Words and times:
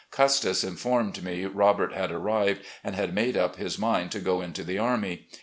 Custis 0.09 0.63
informed 0.63 1.23
me 1.23 1.45
Robert 1.45 1.93
had 1.93 2.11
arrived 2.11 2.61
and 2.83 2.95
had 2.95 3.13
made 3.13 3.37
up 3.37 3.57
his 3.57 3.77
mind 3.77 4.11
to 4.13 4.19
go 4.19 4.41
into 4.41 4.63
the 4.63 4.79
army. 4.79 5.27